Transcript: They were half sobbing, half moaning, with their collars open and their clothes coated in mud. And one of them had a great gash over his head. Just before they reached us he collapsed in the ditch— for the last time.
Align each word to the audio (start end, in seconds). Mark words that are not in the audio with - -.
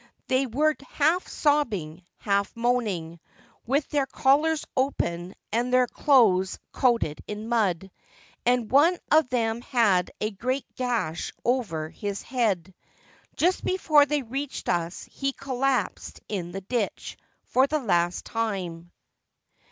They 0.29 0.47
were 0.47 0.75
half 0.93 1.27
sobbing, 1.27 2.01
half 2.17 2.55
moaning, 2.55 3.19
with 3.67 3.87
their 3.89 4.07
collars 4.07 4.65
open 4.75 5.35
and 5.53 5.71
their 5.71 5.85
clothes 5.85 6.57
coated 6.71 7.23
in 7.27 7.47
mud. 7.49 7.91
And 8.43 8.71
one 8.71 8.97
of 9.11 9.29
them 9.29 9.61
had 9.61 10.09
a 10.19 10.31
great 10.31 10.65
gash 10.73 11.31
over 11.45 11.87
his 11.89 12.23
head. 12.23 12.73
Just 13.35 13.63
before 13.63 14.07
they 14.07 14.23
reached 14.23 14.69
us 14.69 15.03
he 15.03 15.33
collapsed 15.33 16.19
in 16.27 16.51
the 16.51 16.61
ditch— 16.61 17.15
for 17.51 17.67
the 17.67 17.77
last 17.77 18.25
time. 18.25 18.91